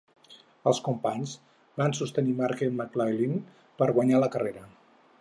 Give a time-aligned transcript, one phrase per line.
[0.71, 1.33] Els companys
[1.83, 3.39] van sostenir Michael McLaughlin
[3.83, 4.69] per guanyar la carrera.